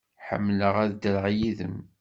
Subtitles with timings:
[0.27, 1.75] Ḥemmleɣ ad ddreɣ yid-m.